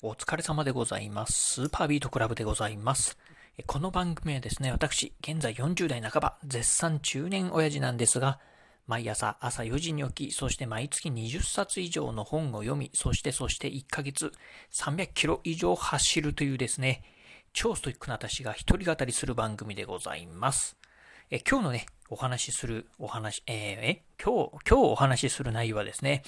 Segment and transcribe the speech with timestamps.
[0.00, 1.32] お疲れ様でございます。
[1.32, 3.18] スーパービートクラブでございます。
[3.66, 8.38] この番組はですね、私、現在40代半ば、絶賛中年親父なんですが、
[8.86, 14.30] 毎朝朝4時に起き、そして毎月20冊以上の本を読み、そしてそして1ヶ月
[14.72, 17.02] 300キロ以上走るというですね、
[17.52, 20.76] 超ストイックな私が一人語りする番組でございます。
[21.28, 26.22] え今日のね、お話しするお話、えー、え今日、今日お話しする内容はですね、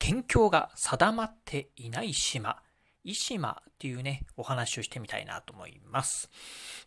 [0.00, 2.60] 県境が定まっていない島
[3.04, 6.30] 伊島っていうね、お話をしてみたいなと思います。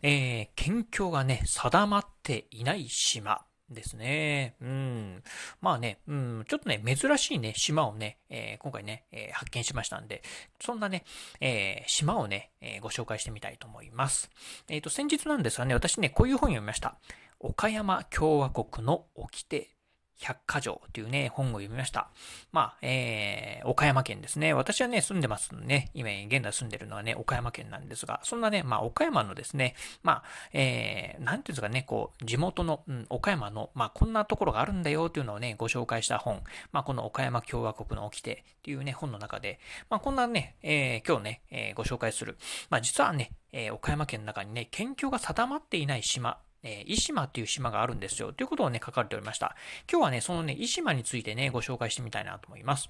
[0.02, 4.56] えー、県境がね、定まっていない島ですね。
[4.62, 5.24] うん。
[5.62, 10.24] まあね、うん、ちょっとね、珍しいね、島をね、えー、今回ね、えー、発見しましたんで、
[10.60, 11.04] そんなね、
[11.40, 14.30] えー、島をね、えご紹介してみたいと思います。
[14.70, 16.98] えっ、と、先日なんですがね、私ね、こういう本読みました。
[17.40, 19.77] 岡山共和国の掟
[20.20, 22.10] 百科条というね、本を読みました。
[22.52, 24.54] まあ、えー、岡山県ですね。
[24.54, 25.92] 私はね、住んでますね。
[25.94, 36.42] 今、現在住んでるのはね、岡山県なんですが、そんなね、まあ、岡山のですね、まあ、えー、なんていうんですかね、こう、地元の、うん、岡山の、まあ、こんなところがあるんだよというのをね、ご紹介した本。
[36.72, 39.60] まあ、この岡山共和国の掟っていうね、本の中で、
[39.90, 42.38] まあ、こんなね、えー、今日ね、えー、ご紹介する。
[42.70, 48.34] まあ、実はね、えー、岡山県の中にね、県境が定まっていない島えー、伊島っていう島があるんですよ。
[48.34, 49.56] ということをね、書かれておりました。
[49.92, 52.90] 今日はね、そのね、伊島についてね、ご紹介してみたいなと思います。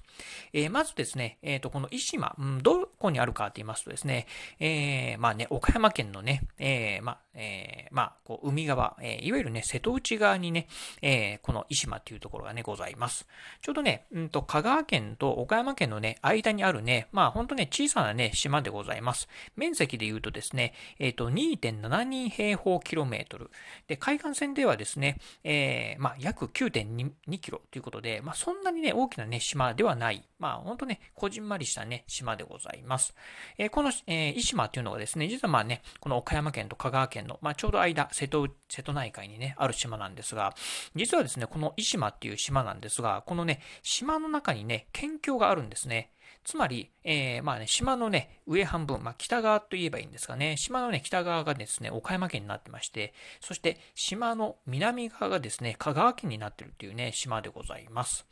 [0.52, 4.26] えー、まずですね、えっ、ー、と、この伊島、うん、どこにあるかって言いますとですね、
[4.60, 10.66] えー、まあね、岡山県のね、えー、まあ、えー、まあ、こう、海側、えー、いわゆるね、瀬戸内側にね、
[11.02, 13.26] えー、この伊島っていうところがね、ございます。
[13.62, 19.28] ちょうどね、うんと、香川県と岡山県のね、間にあるね、まあ、ほんとね、小さなね、島でございます。
[19.56, 23.50] 面積で言うとですね、えっ、ー、と、2.72平方キロメートル。
[23.86, 30.24] で、海岸線ではですね、えー、まあ、約9.2キロということで、まあ、そんなにね、大きなね、島ではない。
[30.38, 33.14] まあ、ほんとね、こじんまりしたね、島でございます。
[33.56, 40.54] えー、この、えー、伊島っていうのがですね、実はまあね、この岡山県と香川県の、まあ、ちょうど間、瀬戸、瀬戸内海にね、ある島なんですが、
[40.94, 46.10] 実はですね、この伊島っていう島なんですが、このね、島の中にね、県境があるんですね。
[46.44, 58.26] つまり、えー、まあね、島のね、上半分、まあ北側と言えばいいんですかね、島のね、北側がですね、岡山県になってまして、そして島の南側がですね、香川県になってるっていうね、島でございます。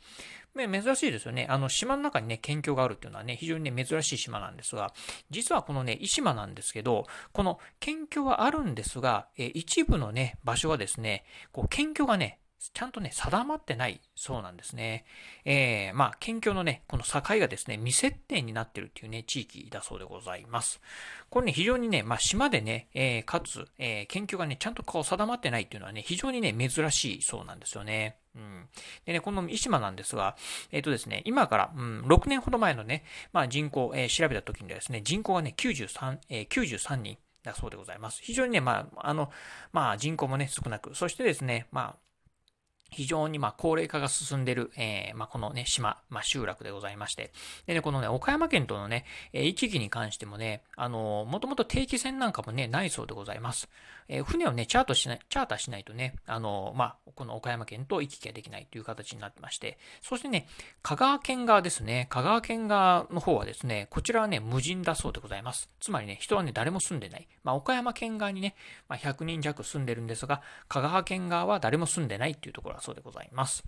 [0.57, 1.45] 珍しいですよね。
[1.49, 4.93] あの、島の中にね、県境があるっていうのはね、非常にね、珍しい島なんですが、
[5.29, 12.39] 実はこのね、伊島なんですけど、この県境はあるんですが、え一部のね、場所はですね、こう、県境がね、
[12.73, 15.05] ちゃんとね、定まってないそうなんですね。
[15.45, 20.81] えー、まあ、県境のね、この境がですね、未設定になってるっていうね、地域だそうでございます。
[21.29, 28.17] これね、非常にね、まあ、島でね、えー、かつ、えー、県境がね、ちゃんとこう定まってないっていうのはね、非常にね、珍しいそうなんですよね。
[28.35, 28.67] うん。
[29.05, 30.35] でね、この伊島なんですが、
[30.71, 33.03] えっ、ー、とですね、今から、うん、6年ほど前のね、
[33.33, 38.21] まあ、人口、えー、調べた時にはですね、人口がね、93、えー、93人だそうでございます。
[38.21, 39.31] 非常にね、まあ、あの、
[39.73, 42.06] まあ、人口もね、少なく、そしてですね、まあ、
[42.89, 47.31] 非常にま高齢化が進んでいる、えー、ま、このね、島、まあ、集落でございまして。
[47.65, 53.69] でね、このね、岡山県とのね、え行き来に関してもね、あのもともと定期船なんかもね、ないそうでございます。
[54.09, 60.47] えー、船をね、チャートしない、チャーターしないとね、あのまあ、この岡山県と行き来ができないという形になってまして、そしてね、
[60.81, 65.69] 香川県側ですね、香川県側の方はですね、こちらはね、無人だそうでございます。
[65.79, 67.27] つまりね、人はね、誰も住んでない。
[67.43, 68.55] まあ、岡山県側にね、
[68.87, 73.63] ま、100人弱住んでるんですが、香川県側は誰も住んでないっていうところそうでございます。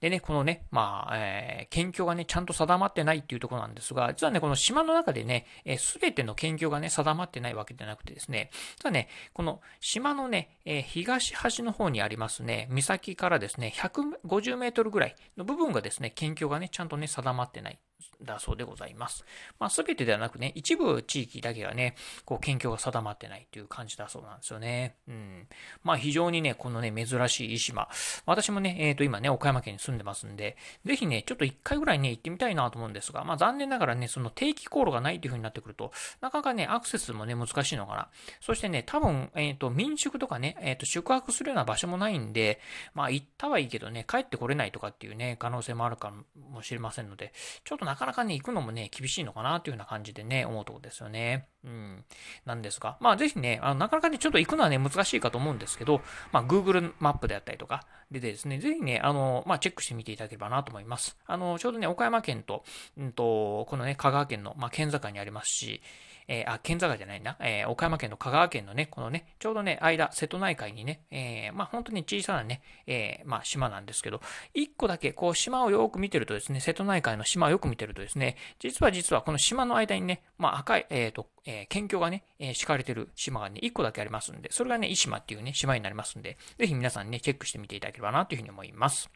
[0.00, 5.46] でね、このね、まあ、えー、県境がね、ちゃんと定まってないっていうところなんですが、実はね、この島の中でね、
[5.78, 17.78] す、え、べ、ての県境がね、定まってないわけじゃなくてですね、実はね、この島のね、えー、東端の方にありますね、岬からですね、150メートルぐらいの部分がですね、県境がね、ちゃんとね、定まってない。
[18.22, 19.24] だそうでございます。
[19.58, 21.94] まあ、すべてではなくね、一部地域だけがね、
[22.24, 24.96] こう、県境が定まってないという感じだそうなんですよね。
[25.08, 25.46] うん。
[25.82, 27.88] まあ、非常にね、このね、珍しい石島。
[28.24, 38.08] 私もね、えっ、ー、と、今ね、岡山県に住んでますんで、ぜひね、ちょっと一回ぐらいね、行ってみたいなと思うんですが、まあ、残念ながらね、その定期航路がないという風になってくると、なかなかね、アクセスもね、難しいのかな。
[38.40, 42.60] そしてね、多分、えっ、ー、と、民宿とかね、えっ、ー、と、宿泊するような場所もないんで、
[42.94, 46.12] まあ、行ったはいいけどね、帰ってこれないとかっていうね、可能性もあるか
[46.50, 47.32] もしれませんので、
[47.64, 51.48] ちょっとなかなかね、行くのもね、厳しいのかなというような感じでね、思うところですよね。
[51.66, 52.04] うん、
[52.44, 61.16] なんですが、まあぜひね、あのなかなかね、ちょっと行くのはね、難しいかと思うんですけど、まあ Google マップであったりとか、でですね、ぜひね、あの、まあチェックしてみていただければなと思います。
[61.26, 62.62] あの、ちょうどね、岡山県と、
[62.96, 65.82] うんと、このね、香川県の、まあ県境にありますし、
[66.28, 74.20] えー、あ、県境じゃないな、えー、岡山県の香川県のね、このね、ちょうどね、間、瀬戸内海にね、えー、まあ本当に小さなね、え、まあ島なんですけど、
[74.54, 89.10] 一個だけこう島をよく見てるとですね、瀬戸内海の島をよく見てるとですね、実は実はこの島の間にね、まあ赤い、えっ、と、えー、県境がね、えー、敷かれてる島がね、1個だけありますんで、それがね、伊島っていうね、島になりますんで、ぜひ皆さんね、チェックしてみていただければなというふうに思います。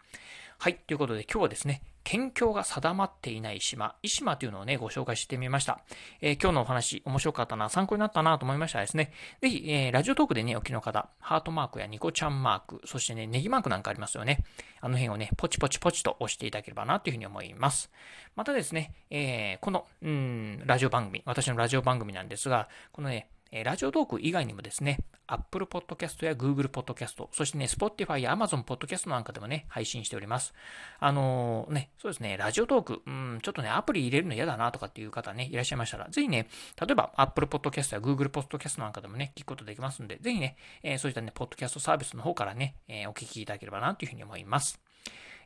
[0.63, 0.75] はい。
[0.87, 5.81] ということで今日はですね、県境が定まっていない島、伊島というのをね、ご紹介してみました。
[6.21, 9.11] えー、今日のお話、面白かったな、参考になったなと思いましたらですね、
[9.41, 14.45] ぜひ、えー、ラジオトークでね、お聞きの方、ハートマークやニコちゃんマーク、そしてね、ネギマークなんかありますよね。
[14.83, 17.91] あの辺をね、ポチポチポチと押していただければなというふうに思います。
[18.37, 30.55] またですね、えー、この、うん、ラジオ番組、私のラジオ番組なんですが、このね、ラジオトーク以外にもですね、Apple Podcast や Google Podcast、そしてね、Spotify や Amazon Podcast なんかでもね、配信しております。
[31.01, 36.49] あのー、ね、そうですね、ラジオトーク、うん、ちょっとね、アプリ入れるの嫌だなとかっていう方ね、いらっしゃいましたら、ぜひね、
[36.81, 44.81] 例えば Apple Podcast や Google Podcast なんかでもね、聞くことできますんで、ぜひね、えー、そういったね、ポッドキャストサービスの方からね、えー、お聞きいただければなというふうに思います。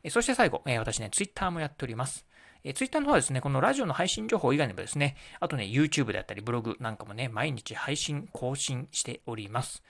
[0.03, 2.27] えそして最後、え私ね、Twitter もやっております。
[2.65, 9.83] えー、Twitter の方はですね、このラジオの配信情報以外にもですね、あとね、YouTube であったりブログなんかもね、毎日配信、更新しております。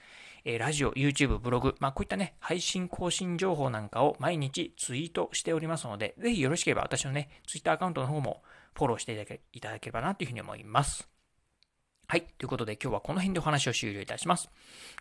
[0.44, 8.44] えー、ラジオ、YouTube、ブログ、まあ、こういったね、配信更新情報なんかを毎日ツイートしておりますので、ぜひよろしければ私のね、Twitter アカウントの方も
[8.76, 9.14] フォローして
[9.54, 11.08] いただければなというふうに思います。
[12.08, 12.22] はい。
[12.38, 14.50] ということで今日はこの辺でお話を終了いたします。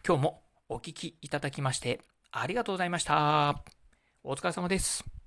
[0.07, 2.01] 今日もお聴きいただきまして
[2.31, 3.63] ありがとうございました。
[4.23, 5.24] お疲れ様です。